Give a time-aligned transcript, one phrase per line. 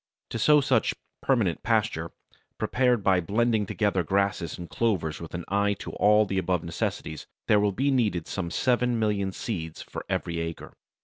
[0.31, 2.11] To sow such "permanent pasture,"
[2.57, 7.27] prepared by blending together grasses and clovers with an eye to all the above necessities,
[7.47, 10.73] there will be needed some seven million seeds for every acre.